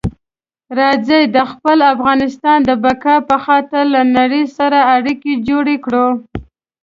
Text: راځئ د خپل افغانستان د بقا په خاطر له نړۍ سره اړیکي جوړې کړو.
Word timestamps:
راځئ 0.79 1.23
د 1.35 1.37
خپل 1.51 1.77
افغانستان 1.93 2.59
د 2.69 2.71
بقا 2.83 3.15
په 3.29 3.35
خاطر 3.45 3.83
له 3.95 4.01
نړۍ 4.17 4.43
سره 4.57 4.79
اړیکي 4.95 5.33
جوړې 5.47 5.75
کړو. 5.85 6.07